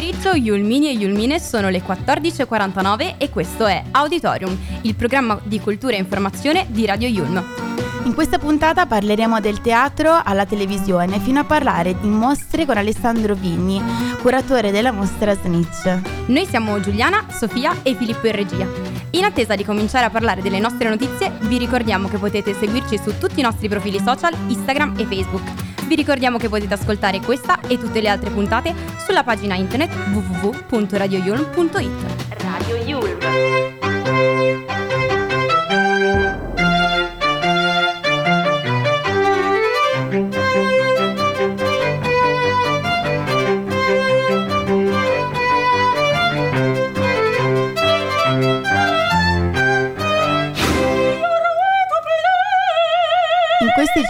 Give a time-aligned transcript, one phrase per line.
[0.00, 5.94] Pomeriggio Yulmini e Yulmine, sono le 14.49 e questo è Auditorium, il programma di cultura
[5.94, 7.44] e informazione di Radio Yulm.
[8.04, 13.34] In questa puntata parleremo del teatro alla televisione fino a parlare di mostre con Alessandro
[13.34, 13.82] Vigni,
[14.22, 16.00] curatore della mostra Snitch.
[16.28, 18.66] Noi siamo Giuliana, Sofia e Filippo in regia.
[19.10, 23.18] In attesa di cominciare a parlare delle nostre notizie, vi ricordiamo che potete seguirci su
[23.18, 25.69] tutti i nostri profili social, Instagram e Facebook.
[25.90, 28.72] Vi ricordiamo che potete ascoltare questa e tutte le altre puntate
[29.04, 32.42] sulla pagina internet www.radioyulm.it.
[32.44, 33.79] Radio Yulm.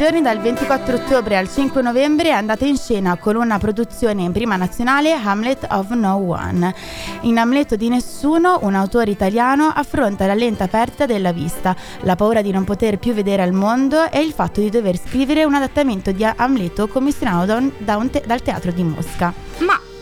[0.00, 4.32] Giorni dal 24 ottobre al 5 novembre è andata in scena con una produzione in
[4.32, 6.74] prima nazionale Hamlet of No One.
[7.22, 12.40] In Hamleto di Nessuno un autore italiano affronta la lenta perdita della vista, la paura
[12.40, 16.12] di non poter più vedere al mondo e il fatto di dover scrivere un adattamento
[16.12, 19.34] di Hamleto commissionato da un te- dal teatro di Mosca.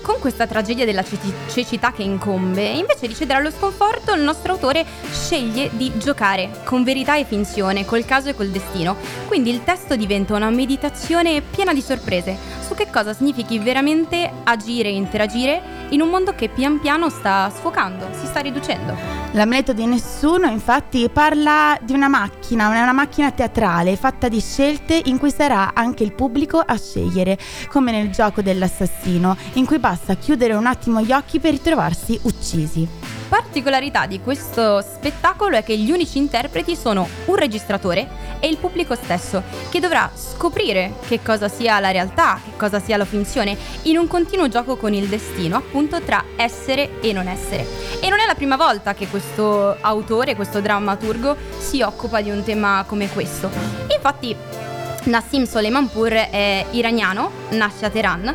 [0.08, 4.54] Con questa tragedia della ceci- cecità che incombe, invece di cedere allo sconforto, il nostro
[4.54, 8.96] autore sceglie di giocare con verità e finzione, col caso e col destino.
[9.26, 14.88] Quindi il testo diventa una meditazione piena di sorprese su che cosa significhi veramente agire
[14.88, 18.96] e interagire in un mondo che pian piano sta sfocando, si sta riducendo.
[19.32, 25.18] L'Amleto di Nessuno infatti parla di una macchina, una macchina teatrale fatta di scelte in
[25.18, 27.38] cui sarà anche il pubblico a scegliere,
[27.68, 32.88] come nel gioco dell'assassino, in cui basta chiudere un attimo gli occhi per ritrovarsi uccisi.
[33.28, 38.08] Particolarità di questo spettacolo è che gli unici interpreti sono un registratore
[38.40, 42.96] e il pubblico stesso, che dovrà scoprire che cosa sia la realtà, che cosa sia
[42.96, 47.66] la finzione, in un continuo gioco con il destino, appunto tra essere e non essere.
[48.00, 52.42] E non è la prima volta che questo autore, questo drammaturgo, si occupa di un
[52.44, 53.50] tema come questo.
[53.94, 54.34] Infatti,
[55.04, 58.34] Nassim Soleimanpur è iraniano, nasce a Teheran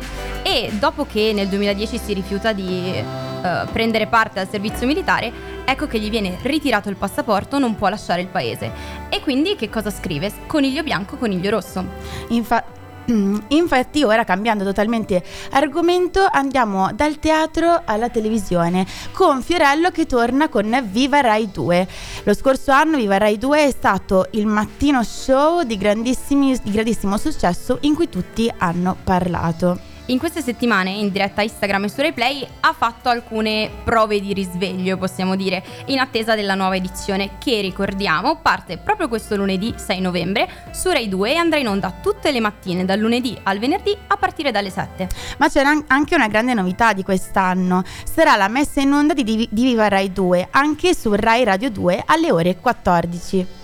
[0.54, 5.32] e dopo che nel 2010 si rifiuta di eh, prendere parte al servizio militare,
[5.64, 8.70] ecco che gli viene ritirato il passaporto, non può lasciare il paese.
[9.08, 10.32] E quindi che cosa scrive?
[10.46, 11.84] Coniglio bianco, coniglio rosso.
[12.28, 12.64] Infa-
[13.48, 20.86] Infatti ora cambiando totalmente argomento andiamo dal teatro alla televisione con Fiorello che torna con
[20.88, 21.88] Viva Rai 2.
[22.22, 27.78] Lo scorso anno Viva Rai 2 è stato il mattino show di, di grandissimo successo
[27.80, 29.93] in cui tutti hanno parlato.
[30.08, 34.98] In queste settimane, in diretta Instagram e su Replay, ha fatto alcune prove di risveglio,
[34.98, 40.46] possiamo dire, in attesa della nuova edizione che, ricordiamo, parte proprio questo lunedì 6 novembre
[40.72, 44.18] su Rai 2 e andrà in onda tutte le mattine, dal lunedì al venerdì, a
[44.18, 45.08] partire dalle 7.
[45.38, 47.82] Ma c'è an- anche una grande novità di quest'anno.
[48.04, 52.02] Sarà la messa in onda di, di Viva Rai 2 anche su Rai Radio 2
[52.04, 53.63] alle ore 14.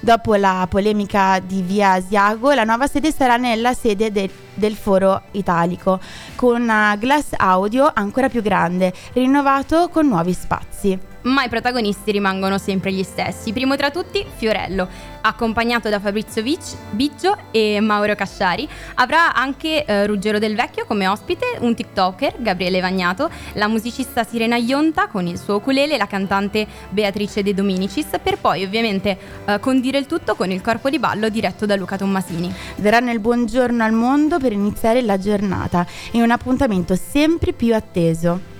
[0.00, 5.22] Dopo la polemica di Via Asiago, la nuova sede sarà nella sede de- del Foro
[5.32, 6.00] Italico,
[6.34, 10.98] con una glass audio ancora più grande, rinnovato con nuovi spazi.
[11.26, 13.52] Ma i protagonisti rimangono sempre gli stessi.
[13.52, 14.88] Primo tra tutti, Fiorello,
[15.22, 18.68] accompagnato da Fabrizio Vic- Biggio e Mauro Casciari.
[18.94, 24.54] Avrà anche eh, Ruggero Del Vecchio come ospite, un TikToker, Gabriele Vagnato, la musicista Sirena
[24.54, 29.98] Ionta con il suo ukulele la cantante Beatrice De Dominicis, per poi ovviamente eh, condire
[29.98, 32.54] il tutto con il corpo di ballo diretto da Luca Tommasini.
[32.76, 38.54] Daranno il buongiorno al mondo per iniziare la giornata, in un appuntamento sempre più atteso.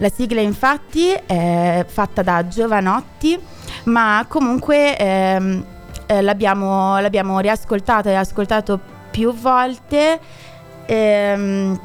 [0.00, 3.36] La sigla infatti è fatta da Giovanotti,
[3.84, 5.64] ma comunque ehm,
[6.06, 8.78] eh, l'abbiamo, l'abbiamo riascoltato e ascoltato
[9.10, 10.20] più volte.
[10.86, 11.80] ehm,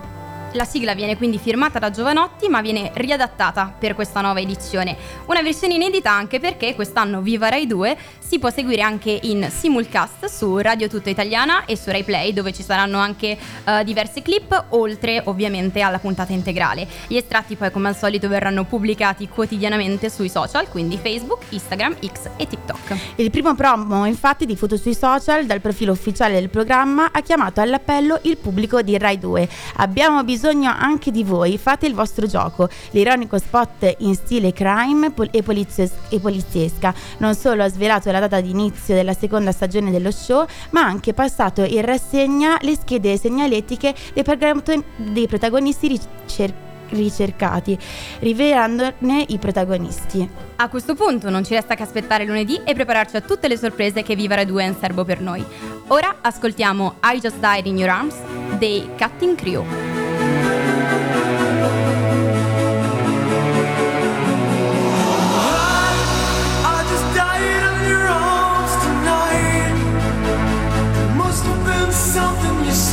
[0.54, 4.96] La sigla viene quindi firmata da Giovanotti ma viene riadattata per questa nuova edizione.
[5.26, 7.98] Una versione inedita anche perché quest'anno Viva Rai 2
[8.34, 12.52] si può seguire anche in simulcast su Radio Tutto Italiana e su Rai Play dove
[12.52, 16.88] ci saranno anche uh, diversi clip oltre ovviamente alla puntata integrale.
[17.06, 22.30] Gli estratti poi come al solito verranno pubblicati quotidianamente sui social, quindi Facebook, Instagram, X
[22.36, 22.96] e TikTok.
[23.18, 28.18] Il primo promo infatti diffuso sui social dal profilo ufficiale del programma ha chiamato all'appello
[28.24, 29.48] il pubblico di Rai 2.
[29.76, 32.68] Abbiamo bisogno anche di voi, fate il vostro gioco.
[32.94, 38.42] L'ironico spot in stile crime e, polizies- e poliziesca non solo ha svelato la data
[38.42, 43.18] di inizio della seconda stagione dello show, ma ha anche passato in rassegna le schede
[43.18, 47.78] segnaletiche dei, dei protagonisti ricercati ricercati,
[48.20, 50.30] rivelandone i protagonisti.
[50.58, 54.04] A questo punto non ci resta che aspettare lunedì e prepararci a tutte le sorprese
[54.04, 55.44] che Viva Rai 2 è in serbo per noi.
[55.88, 58.16] Ora ascoltiamo I Just Died in Your Arms
[58.58, 60.03] dei Cutting Crew.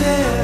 [0.00, 0.39] say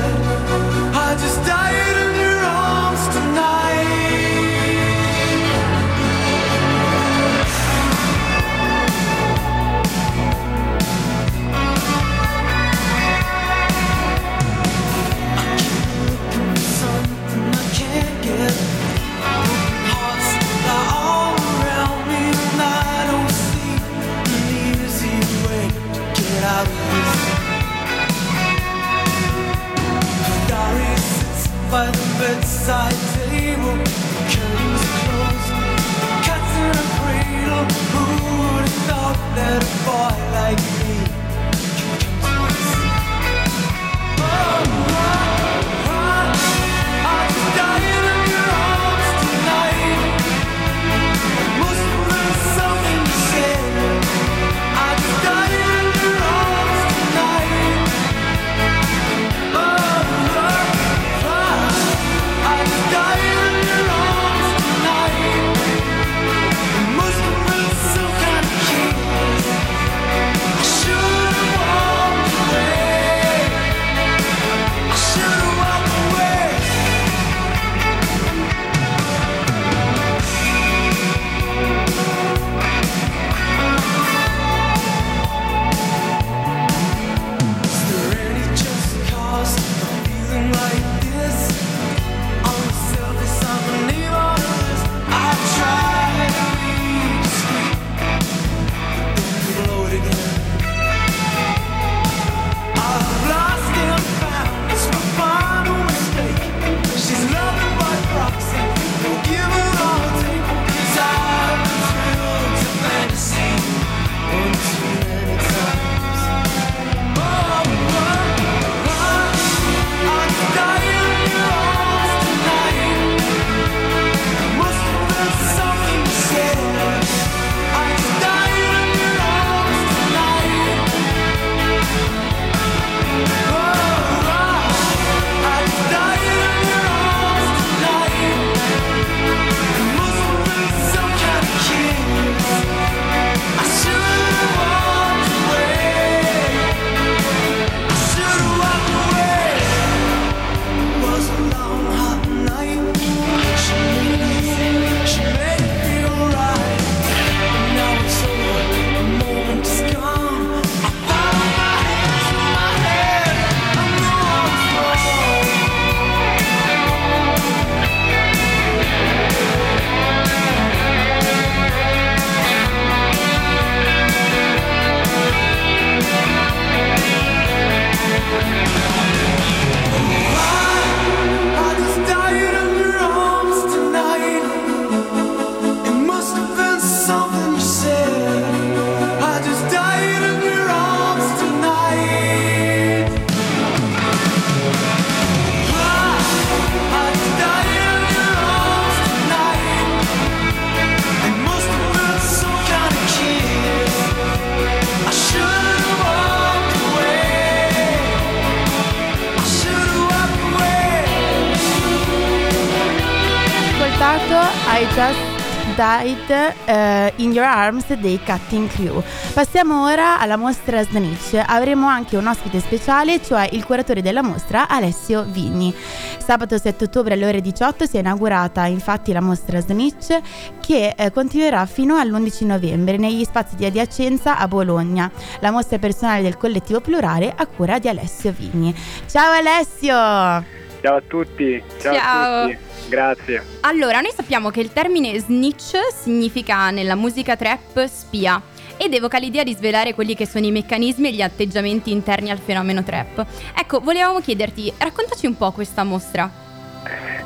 [214.97, 215.45] Just
[215.77, 219.03] Died uh, in Your Arms dei Cutting Crew.
[219.35, 221.39] Passiamo ora alla mostra Snitch.
[221.47, 225.75] Avremo anche un ospite speciale, cioè il curatore della mostra Alessio Vigni.
[226.17, 230.19] Sabato 7 ottobre alle ore 18 si è inaugurata infatti la mostra Snitch
[230.63, 235.11] che eh, continuerà fino all'11 novembre negli spazi di adiacenza a Bologna.
[235.41, 238.75] La mostra personale del collettivo plurale a cura di Alessio Vigni.
[239.07, 239.93] Ciao Alessio!
[239.93, 241.63] Ciao a tutti!
[241.79, 241.93] Ciao!
[241.93, 242.43] ciao.
[242.43, 242.66] A tutti.
[242.89, 243.43] Grazie.
[243.63, 248.41] Allora, noi sappiamo che il termine snitch significa nella musica trap spia
[248.79, 252.39] ed evoca l'idea di svelare quelli che sono i meccanismi e gli atteggiamenti interni al
[252.39, 253.27] fenomeno trap.
[253.59, 256.31] Ecco, volevamo chiederti, raccontaci un po' questa mostra.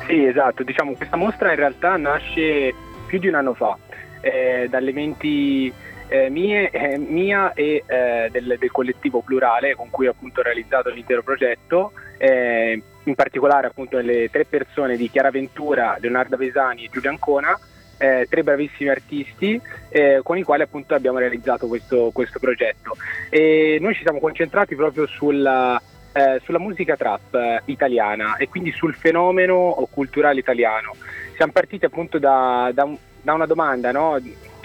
[0.07, 2.73] Sì, esatto, diciamo questa mostra in realtà nasce
[3.05, 3.77] più di un anno fa,
[4.21, 5.71] eh, dalle menti
[6.07, 10.89] eh, mie, eh, mia e eh, del, del, collettivo plurale con cui appunto ho realizzato
[10.89, 16.89] l'intero progetto, eh, in particolare appunto le tre persone di Chiara Ventura, Leonardo Vesani e
[16.91, 17.57] Giulia Ancona,
[17.97, 22.95] eh, tre bravissimi artisti eh, con i quali appunto abbiamo realizzato questo, questo progetto.
[23.29, 25.79] E noi ci siamo concentrati proprio sulla,
[26.11, 30.95] eh, sulla musica trap eh, italiana e quindi sul fenomeno culturale italiano.
[31.35, 32.89] Siamo partiti appunto da, da,
[33.21, 34.19] da una domanda, no?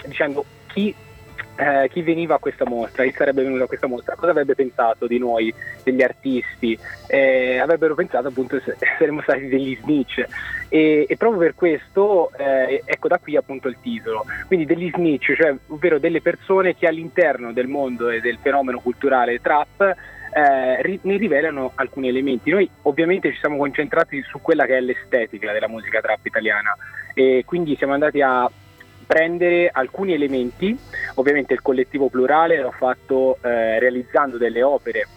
[0.05, 0.93] dicendo chi
[1.57, 5.07] eh, chi veniva a questa mostra, chi sarebbe venuto a questa mostra, cosa avrebbe pensato
[5.07, 6.77] di noi, degli artisti?
[7.07, 10.25] Eh, avrebbero pensato appunto se saremmo stati degli snitch
[10.69, 15.33] e, e proprio per questo eh, ecco da qui appunto il titolo, quindi degli snitch,
[15.35, 21.17] cioè ovvero delle persone che all'interno del mondo e del fenomeno culturale trap eh, ne
[21.17, 22.51] rivelano alcuni elementi.
[22.51, 26.75] Noi ovviamente ci siamo concentrati su quella che è l'estetica della musica trap italiana
[27.15, 28.49] e quindi siamo andati a
[29.07, 30.77] prendere alcuni elementi,
[31.15, 35.07] ovviamente il collettivo plurale l'ho fatto eh, realizzando delle opere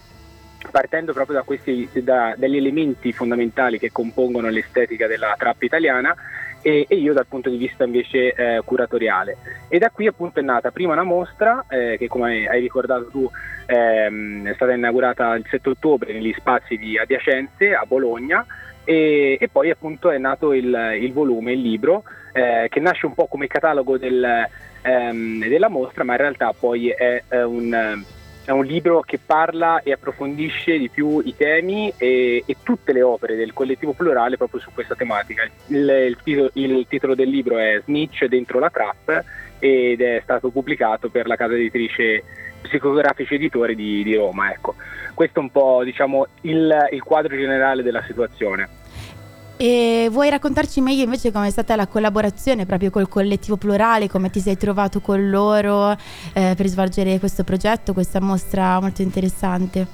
[0.70, 6.14] partendo proprio da questi, da, dagli elementi fondamentali che compongono l'estetica della trappa italiana
[6.62, 9.38] e, e, io dal punto di vista invece eh, curatoriale.
[9.68, 13.30] E da qui appunto è nata prima una mostra eh, che come hai ricordato tu
[13.66, 18.44] ehm, è stata inaugurata il 7 ottobre negli spazi di adiacenze a Bologna
[18.84, 23.14] e, e poi appunto è nato il, il volume, il libro eh, che nasce un
[23.14, 24.46] po' come catalogo del,
[24.82, 28.02] ehm, della mostra, ma in realtà poi è, è, un,
[28.44, 33.02] è, un, libro che parla e approfondisce di più i temi e, e tutte le
[33.02, 35.48] opere del collettivo plurale proprio su questa tematica.
[35.66, 39.24] Il, il, titolo, il titolo del libro è Snitch dentro la trap
[39.58, 42.22] ed è stato pubblicato per la casa editrice
[42.62, 44.52] psicografici editori di, di Roma.
[44.52, 44.74] Ecco.
[45.14, 48.79] Questo è un po' diciamo, il, il quadro generale della situazione.
[49.62, 54.30] E vuoi raccontarci meglio invece come è stata la collaborazione proprio col collettivo plurale, come
[54.30, 59.86] ti sei trovato con loro eh, per svolgere questo progetto, questa mostra molto interessante?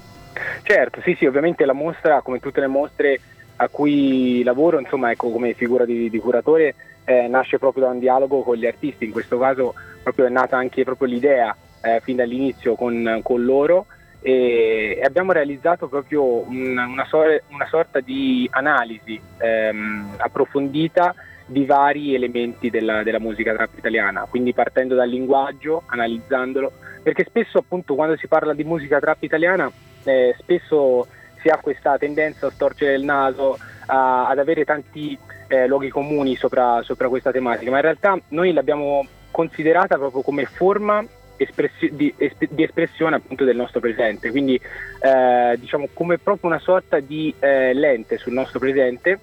[0.62, 3.18] Certo, sì, sì, ovviamente la mostra, come tutte le mostre
[3.56, 7.98] a cui lavoro, insomma, ecco, come figura di, di curatore, eh, nasce proprio da un
[7.98, 12.14] dialogo con gli artisti, in questo caso proprio è nata anche proprio l'idea eh, fin
[12.14, 13.86] dall'inizio con, con loro
[14.20, 21.14] e abbiamo realizzato proprio una, una, sor- una sorta di analisi ehm, approfondita
[21.46, 27.58] di vari elementi della, della, musica trap italiana, quindi partendo dal linguaggio, analizzandolo, perché spesso
[27.58, 29.70] appunto quando si parla di musica trap italiana
[30.02, 31.06] eh, spesso
[31.40, 33.56] si ha questa tendenza a storcere il naso,
[33.86, 38.52] a, ad avere tanti eh, luoghi comuni sopra, sopra questa tematica, ma in realtà noi
[38.52, 41.04] l'abbiamo considerata proprio come forma
[41.36, 44.54] espressi- di, esp- di, espressione appunto del nostro presente, quindi
[45.00, 49.18] eh, diciamo come proprio una sorta di eh, lente sul nostro presente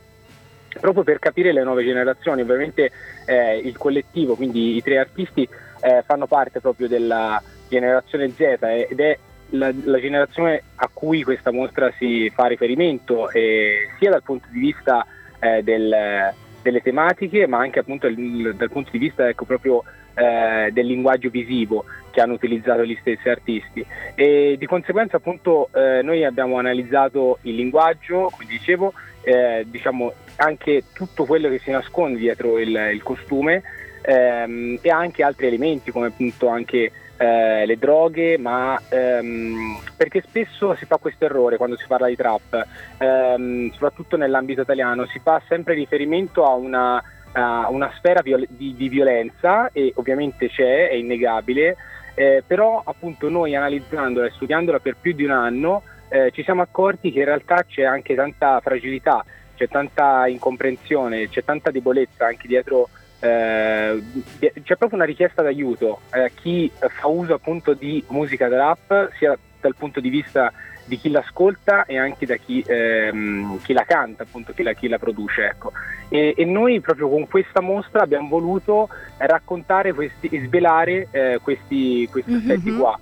[0.79, 2.41] proprio per capire le nuove generazioni.
[2.41, 2.91] Ovviamente
[3.25, 5.47] eh, il collettivo, quindi i tre artisti,
[5.81, 9.17] eh, fanno parte proprio della generazione Z ed è
[9.49, 15.05] la, la, generazione a cui questa mostra si fa riferimento, sia dal punto di vista
[15.39, 20.69] eh, del, delle tematiche, ma anche appunto il, dal punto di vista ecco, proprio eh,
[20.71, 23.85] del linguaggio visivo che hanno utilizzato gli stessi artisti.
[24.15, 28.93] E di conseguenza appunto eh, noi abbiamo analizzato il linguaggio, come dicevo,
[29.23, 33.63] eh, diciamo anche tutto quello che si nasconde dietro il, il costume
[34.01, 40.75] ehm, e anche altri elementi come appunto anche eh, le droghe, ma ehm, perché spesso
[40.75, 42.67] si fa questo errore quando si parla di trap,
[42.97, 47.01] ehm, soprattutto nell'ambito italiano, si fa sempre riferimento a una,
[47.33, 51.75] a una sfera viol- di, di, violenza e ovviamente c'è, è innegabile,
[52.15, 56.61] eh, però appunto noi analizzandola e studiandola per più di un anno eh, ci siamo
[56.61, 59.25] accorti che in realtà c'è anche tanta fragilità,
[59.55, 64.03] c'è tanta incomprensione, c'è tanta debolezza anche dietro eh,
[64.37, 69.75] c'è proprio una richiesta d'aiuto a chi fa uso appunto di musica rap sia dal
[69.75, 70.51] punto di vista
[70.85, 74.87] di chi l'ascolta e anche da chi, ehm, chi la canta, appunto, chi la, chi
[74.87, 75.45] la produce.
[75.45, 75.71] Ecco.
[76.09, 82.07] E, e, noi proprio con questa mostra abbiamo voluto raccontare questi, e svelare eh, questi,
[82.11, 82.49] questi mm-hmm.
[82.49, 82.99] aspetti qua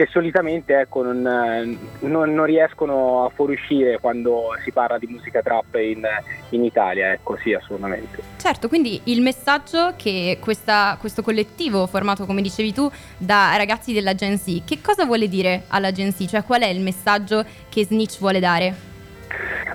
[0.00, 5.74] che solitamente ecco, non, non, non, riescono a fuoriuscire quando si parla di musica trap
[5.74, 6.06] in,
[6.50, 8.22] in Italia, ecco sì assolutamente.
[8.38, 14.14] Certo, quindi il messaggio che questa, questo collettivo formato come dicevi tu da ragazzi della
[14.14, 16.26] Gen Z, che cosa vuole dire alla Gen Z?
[16.26, 18.74] Cioè qual è il messaggio che Snitch vuole dare?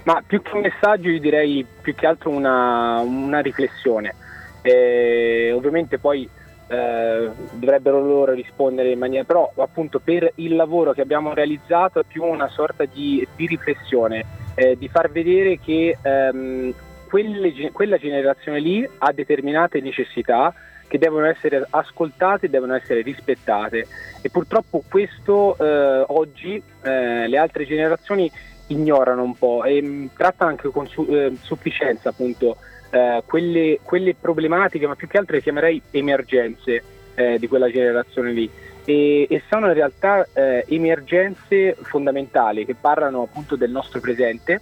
[0.05, 4.15] Ma più che un messaggio io direi più che altro una, una riflessione.
[4.63, 6.27] E ovviamente poi
[6.67, 12.03] eh, dovrebbero loro rispondere in maniera, però appunto per il lavoro che abbiamo realizzato è
[12.07, 16.73] più una sorta di, di riflessione, eh, di far vedere che ehm,
[17.07, 20.53] quelle, quella generazione lì ha determinate necessità
[20.87, 23.87] che devono essere ascoltate, devono essere rispettate.
[24.21, 28.31] E purtroppo questo eh, oggi eh, le altre generazioni
[28.67, 32.57] ignorano un po' e mh, mm, trattano anche con su, eh, sufficienza appunto
[32.89, 36.83] eh, quelle, quelle, problematiche, ma più che altro le chiamerei emergenze
[37.15, 38.49] eh, di quella generazione lì.
[38.85, 44.61] E, e sono in realtà eh, emergenze fondamentali che parlano appunto del nostro presente,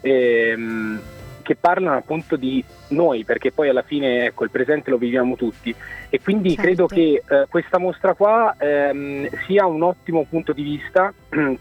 [0.00, 1.00] ehm,
[1.42, 5.74] che parlano appunto di noi, perché poi alla fine ecco, il presente lo viviamo tutti.
[6.08, 6.62] E quindi certo.
[6.62, 11.12] credo che eh, questa mostra qua ehm, sia un ottimo punto di vista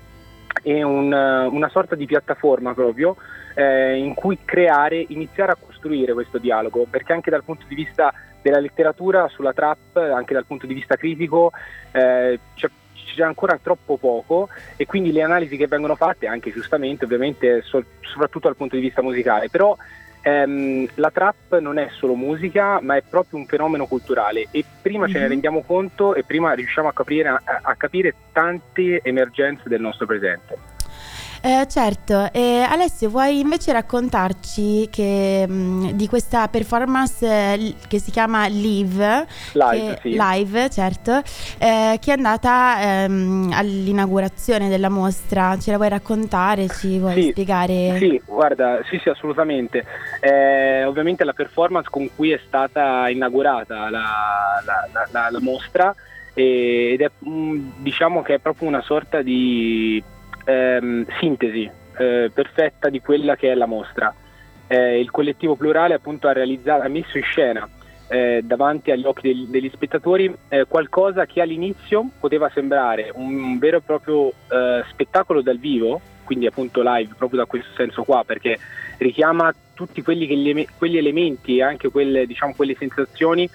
[0.64, 3.16] e un, una sorta di piattaforma proprio
[3.56, 8.14] eh, in cui creare, iniziare a costruire questo dialogo, perché anche dal punto di vista
[8.42, 11.52] della letteratura sulla trap, anche dal punto di vista critico,
[11.92, 17.06] eh, c'è, c'è ancora troppo poco e quindi le analisi che vengono fatte, anche giustamente
[17.06, 19.76] ovviamente, so, soprattutto dal punto di vista musicale, però
[20.22, 25.06] ehm, la trap non è solo musica, ma è proprio un fenomeno culturale e prima
[25.06, 25.12] mm-hmm.
[25.14, 25.30] ce ne mhm.
[25.32, 30.79] rendiamo conto e prima riusciamo a capire, a, a capire tante emergenze del nostro presente.
[31.42, 38.00] Eh, certo, eh, Alessio, vuoi invece raccontarci che, mh, mm, di questa performance eh, che
[38.00, 40.18] si chiama Live, live, che, sì.
[40.20, 41.22] live certo,
[41.58, 45.58] eh, che è andata ehm, all'inaugurazione della mostra?
[45.58, 46.68] Ce la vuoi raccontare?
[46.68, 47.96] Ci vuoi sì, spiegare?
[48.00, 49.86] Sì, guarda, sì, sì, assolutamente.
[50.20, 55.96] Eh, ovviamente la performance con cui è stata inaugurata la, la, la, la mostra
[56.34, 60.04] ed è mm, diciamo che è proprio una sorta di
[60.50, 64.14] ehm, sintesi eh, perfetta di quella che è la mostra.
[64.68, 67.68] Eh, il collettivo plurale appunto ha, ha messo in scena
[68.08, 73.78] eh, davanti agli occhi degli, degli spettatori eh, qualcosa che all'inizio poteva sembrare un vero
[73.78, 78.58] e proprio eh, spettacolo dal vivo, quindi appunto live proprio da questo senso qua, perché
[78.98, 83.50] richiama tutti quelli, che, quegli elementi e anche quelle, diciamo, quelle sensazioni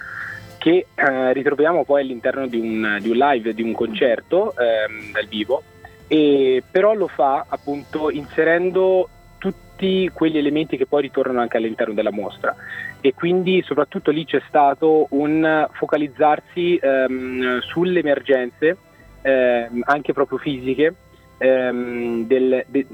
[0.58, 5.26] che eh, ritroviamo poi all'interno di un, di un, live, di un concerto ehm, dal
[5.26, 5.62] vivo
[6.06, 12.12] e però lo fa appunto inserendo tutti quegli elementi che poi ritornano anche all'interno della
[12.12, 12.54] mostra.
[13.00, 18.78] E quindi soprattutto lì c'è stato un focalizzarsi ehm, sulle emergenze
[19.20, 20.94] ehm, anche proprio fisiche
[21.38, 22.86] ehm, del, de,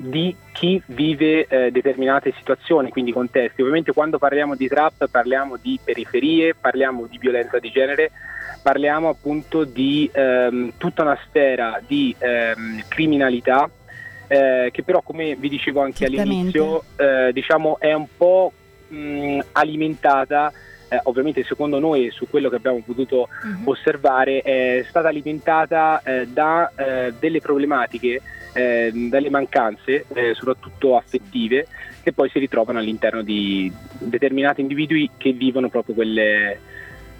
[0.00, 3.60] di chi vive eh, determinate situazioni, quindi contesti.
[3.60, 8.12] Ovviamente quando parliamo di trap parliamo di periferie, parliamo di violenza di genere,
[8.62, 13.68] parliamo appunto di ehm, tutta una sfera di ehm, criminalità
[14.28, 18.52] eh, che però come vi dicevo anche all'inizio eh, diciamo è un po'
[18.88, 20.52] mh, alimentata
[20.90, 23.70] eh, ovviamente secondo noi su quello che abbiamo potuto uh-huh.
[23.70, 28.20] osservare è stata alimentata eh, da eh, delle problematiche
[28.52, 31.66] eh, dalle mancanze soprattutto affettive
[32.02, 36.58] che poi si ritrovano all'interno di determinati individui che vivono proprio quelle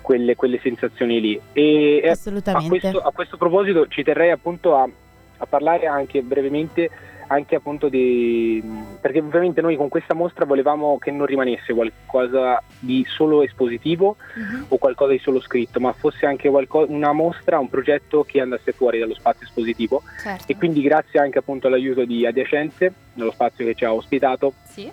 [0.09, 1.41] quelle, quelle sensazioni lì.
[1.53, 2.77] E Assolutamente.
[2.77, 4.89] A questo, a questo, proposito ci terrei appunto a,
[5.37, 6.89] a parlare anche brevemente
[7.29, 8.63] anche appunto di
[9.01, 14.65] perché ovviamente noi con questa mostra volevamo che non rimanesse qualcosa di solo espositivo uh-huh.
[14.69, 18.73] o qualcosa di solo scritto, ma fosse anche qualcosa, una mostra, un progetto che andasse
[18.73, 20.51] fuori dallo spazio espositivo certo.
[20.51, 24.87] e quindi grazie anche appunto all'aiuto di Adiacenze, nello spazio che ci ha ospitato, sì.
[24.87, 24.91] uh,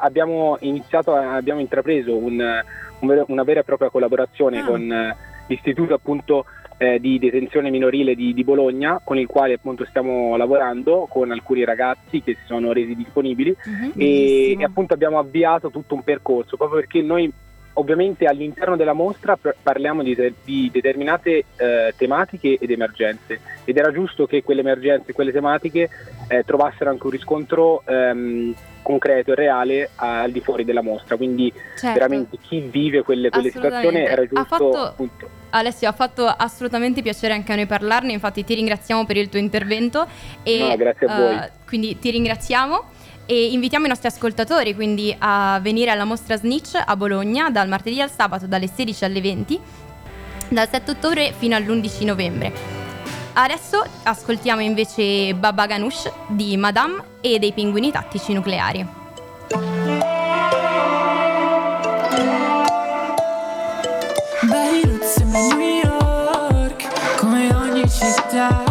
[0.00, 2.64] abbiamo iniziato, abbiamo intrapreso un
[3.00, 4.64] una vera e propria collaborazione ah.
[4.64, 5.16] con eh,
[5.48, 6.46] l'istituto appunto
[6.78, 11.64] eh, di detenzione minorile di, di, Bologna con il quale appunto stiamo lavorando con alcuni
[11.64, 13.50] ragazzi che si sono resi disponibili.
[13.50, 17.32] Uh-huh, e, e, appunto abbiamo avviato tutto un percorso proprio perché noi
[17.78, 23.40] ovviamente all'interno della mostra parliamo di, di determinate eh, tematiche ed emergenze.
[23.64, 25.88] Ed era giusto che quelle emergenze quelle tematiche
[26.28, 31.52] eh, trovassero anche un riscontro ehm, concreto e reale al di fuori della mostra, quindi
[31.76, 31.98] certo.
[31.98, 34.38] veramente chi vive quelle, quelle situazioni era giusto...
[34.38, 34.76] Ha fatto...
[34.76, 39.28] Appunto, Alessio, ha fatto assolutamente piacere anche a noi parlarne, infatti ti ringraziamo per il
[39.28, 40.06] tuo intervento
[40.42, 41.34] e no, grazie a voi.
[41.34, 42.84] Uh, quindi ti ringraziamo
[43.26, 48.00] e invitiamo i nostri ascoltatori quindi a venire alla mostra Snitch a Bologna dal martedì
[48.00, 49.60] al sabato dalle 16 alle 20
[50.48, 52.52] dal 7 ottobre fino all'11 novembre.
[53.32, 58.86] Adesso ascoltiamo invece Baba Ganoush di Madame e dei pinguini tattici nucleari.
[64.42, 68.62] Beirut sembra New York, come ogni città,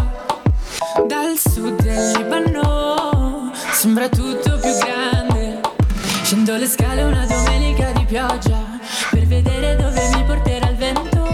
[1.06, 4.25] dal sud del Libano, sembra tutto.
[6.46, 8.64] Scendo le scale una domenica di pioggia,
[9.10, 11.28] per vedere dove mi porterà il vento.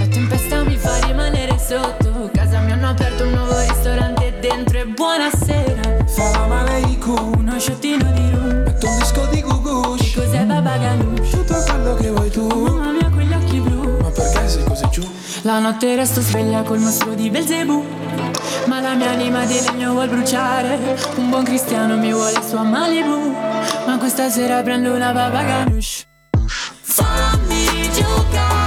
[0.00, 4.86] La tempesta mi fa rimanere sotto, casa mi hanno aperto un nuovo ristorante dentro e
[4.86, 6.04] buonasera.
[6.06, 10.12] Salam aleikum, uno sciottino di rum, metto un disco di gugush.
[10.12, 11.30] Che cos'è baba ganoush?
[11.30, 12.48] Tutto quello che vuoi tu.
[12.48, 13.98] Mamma mia, quegli occhi blu.
[14.00, 15.08] Ma perché sei così giù?
[15.42, 17.84] La notte resto sveglia col mostro di Belzebù.
[18.66, 20.98] Ma la mia anima di legno vuol bruciare.
[21.16, 23.34] Un buon cristiano mi vuole su a Malibu.
[23.86, 25.66] Ma questa sera prendo una baba.
[26.82, 28.65] Fammi giocare.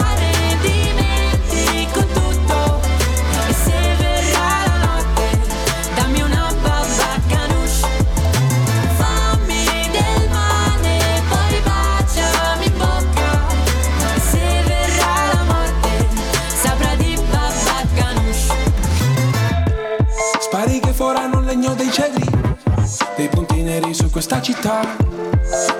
[24.20, 24.82] Questa città.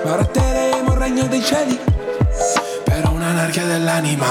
[0.04, 1.78] Baratteremo il regno dei cieli
[2.84, 4.26] Per un'anarchia dell'anima.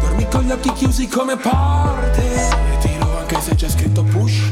[0.00, 4.48] Dormi con gli occhi chiusi come porte E tiro anche se c'è scritto push.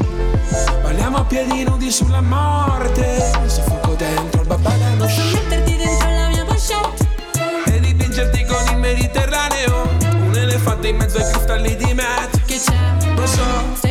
[0.81, 6.45] Balliamo a piedi nudi sulla morte Soffoco dentro il babbagano Posso metterti dentro la mia
[6.45, 7.07] pochette?
[7.65, 9.89] E dipingerti con il Mediterraneo
[10.25, 13.13] Un elefante in mezzo ai cristalli di Matt Che c'è?
[13.15, 13.82] Lo so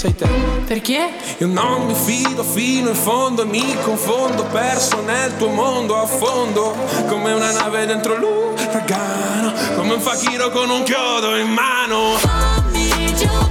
[0.00, 0.26] Sei te.
[0.66, 1.10] Perché?
[1.36, 6.06] Io non mi fido fino in fondo e mi confondo, perso nel tuo mondo a
[6.06, 6.74] fondo,
[7.06, 12.14] come una nave dentro l'uragano, come un fakiro con un chiodo in mano.
[12.16, 13.49] Fammi giocare.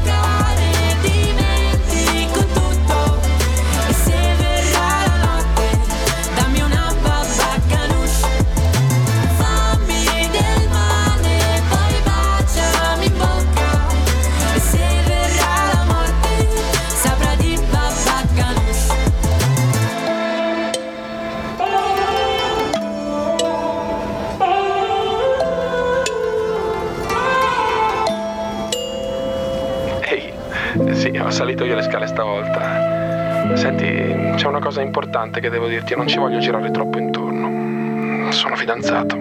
[31.30, 33.56] Ho salito io le scale stavolta.
[33.56, 33.86] Senti,
[34.36, 38.32] c'è una cosa importante che devo dirti, non ci voglio girare troppo intorno.
[38.32, 39.16] Sono fidanzato.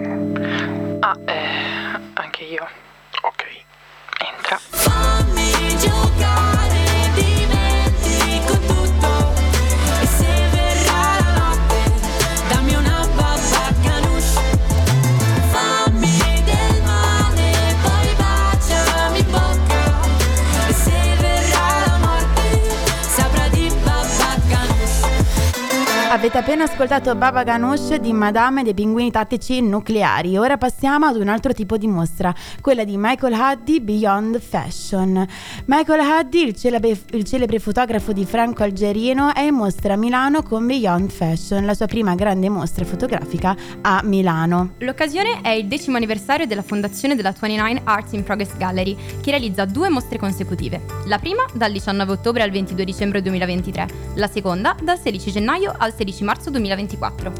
[26.19, 30.37] Avete appena ascoltato Baba Ganoush di Madame dei pinguini tattici nucleari.
[30.37, 35.25] Ora passiamo ad un altro tipo di mostra, quella di Michael Huddy Beyond Fashion.
[35.67, 40.43] Michael Huddy, il celebre, il celebre fotografo di Franco Algerino, è in mostra a Milano
[40.43, 44.71] con Beyond Fashion, la sua prima grande mostra fotografica a Milano.
[44.79, 49.63] L'occasione è il decimo anniversario della fondazione della 29 Arts in Progress Gallery, che realizza
[49.63, 50.81] due mostre consecutive.
[51.05, 55.93] La prima dal 19 ottobre al 22 dicembre 2023, la seconda dal 16 gennaio al
[55.95, 57.31] 16 16 marzo 2024.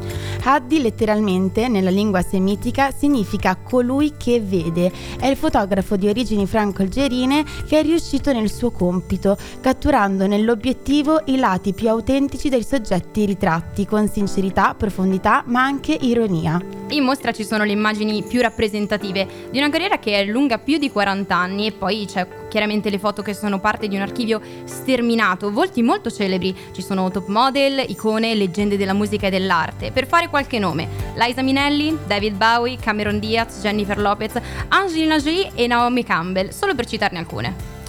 [0.44, 4.90] Haddi letteralmente, nella lingua semitica, significa colui che vede.
[5.18, 11.36] È il fotografo di origini franco-algerine che è riuscito nel suo compito, catturando nell'obiettivo i
[11.36, 16.60] lati più autentici dei soggetti ritratti, con sincerità, profondità, ma anche ironia.
[16.90, 20.78] In mostra ci sono le immagini più rappresentative di una carriera che è lunga più
[20.78, 24.42] di 40 anni e poi c'è chiaramente le foto che sono parte di un archivio
[24.64, 29.92] sterminato, volti molto celebri, ci sono top model, icone, leggende della musica e dell'arte.
[29.92, 35.66] Per fare qualche nome, Liza Minelli, David Bowie, Cameron Diaz, Jennifer Lopez, Angelina Jolie e
[35.66, 37.79] Naomi Campbell, solo per citarne alcune.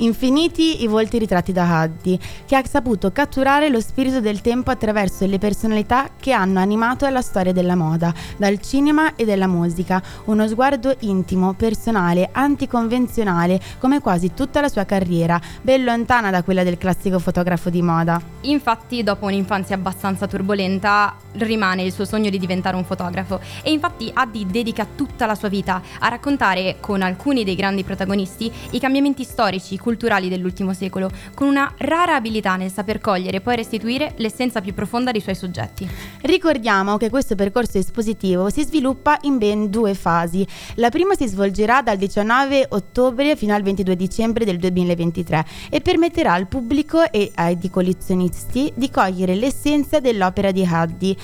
[0.00, 5.26] Infiniti i volti ritratti da Haddi, che ha saputo catturare lo spirito del tempo attraverso
[5.26, 10.48] le personalità che hanno animato la storia della moda, dal cinema e della musica, uno
[10.48, 16.78] sguardo intimo, personale, anticonvenzionale, come quasi tutta la sua carriera, ben lontana da quella del
[16.78, 18.18] classico fotografo di moda.
[18.42, 24.10] Infatti, dopo un'infanzia abbastanza turbolenta, rimane il suo sogno di diventare un fotografo e infatti
[24.12, 29.24] Haddi dedica tutta la sua vita a raccontare con alcuni dei grandi protagonisti i cambiamenti
[29.24, 34.60] storici, culturali dell'ultimo secolo, con una rara abilità nel saper cogliere e poi restituire l'essenza
[34.60, 35.88] più profonda dei suoi soggetti.
[36.22, 40.46] Ricordiamo che questo percorso espositivo si sviluppa in ben due fasi.
[40.76, 46.32] La prima si svolgerà dal 19 ottobre fino al 22 dicembre del 2023 e permetterà
[46.32, 51.16] al pubblico e ai collezionisti di cogliere l'essenza dell'opera di Haddi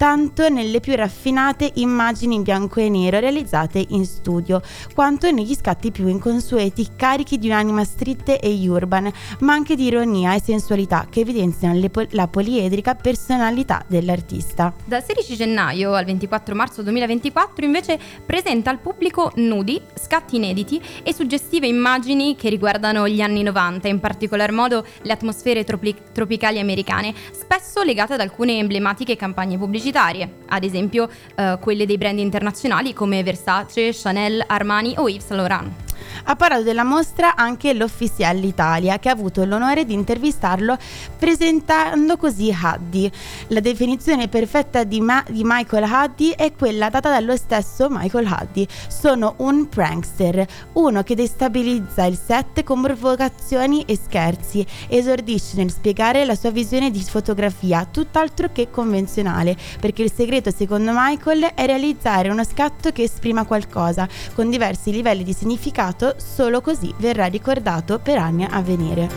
[0.00, 4.62] tanto nelle più raffinate immagini in bianco e nero realizzate in studio,
[4.94, 10.32] quanto negli scatti più inconsueti, carichi di un'anima stritte e urban, ma anche di ironia
[10.34, 14.72] e sensualità che evidenziano po- la poliedrica personalità dell'artista.
[14.86, 21.12] Dal 16 gennaio al 24 marzo 2024 invece presenta al pubblico nudi, scatti inediti e
[21.12, 27.12] suggestive immagini che riguardano gli anni 90, in particolar modo le atmosfere tropi- tropicali americane,
[27.32, 32.92] spesso legate ad alcune emblematiche campagne pubblicitarie pubblicitarie, ad esempio eh, quelle dei brand internazionali
[32.94, 35.89] come Versace, Chanel, Armani o Yves Saint Laurent.
[36.24, 40.76] Ha parlato della mostra anche l'Official Italia, che ha avuto l'onore di intervistarlo
[41.18, 43.10] presentando così Huddy.
[43.48, 48.66] La definizione perfetta di, Ma- di Michael Huddy è quella data dallo stesso Michael Huddy.
[48.88, 54.66] Sono un prankster, uno che destabilizza il set con provocazioni e scherzi.
[54.88, 60.92] Esordisce nel spiegare la sua visione di fotografia, tutt'altro che convenzionale, perché il segreto secondo
[60.94, 66.92] Michael è realizzare uno scatto che esprima qualcosa, con diversi livelli di significato solo così
[66.98, 69.08] verrà ricordato per anni a venire.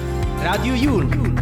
[0.42, 1.42] Radio Yul.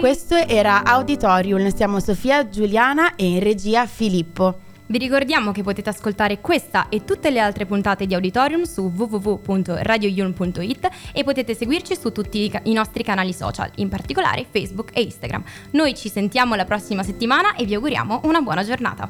[0.00, 4.69] Questo era Auditorium, siamo Sofia, Giuliana e in regia Filippo.
[4.90, 10.88] Vi ricordiamo che potete ascoltare questa e tutte le altre puntate di Auditorium su www.radioyulm.it
[11.12, 15.44] e potete seguirci su tutti i nostri canali social, in particolare Facebook e Instagram.
[15.70, 19.08] Noi ci sentiamo la prossima settimana e vi auguriamo una buona giornata.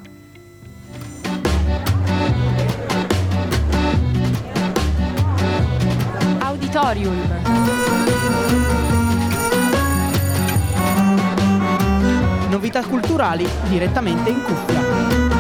[6.40, 7.38] Auditorium.
[12.50, 15.39] Novità culturali direttamente in cuffia.